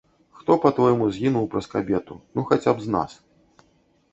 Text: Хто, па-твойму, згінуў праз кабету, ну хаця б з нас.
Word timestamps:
Хто, 0.37 0.55
па-твойму, 0.63 1.09
згінуў 1.17 1.45
праз 1.51 1.67
кабету, 1.75 2.17
ну 2.39 2.47
хаця 2.53 2.71
б 2.81 2.87
з 2.87 2.91
нас. 2.97 3.11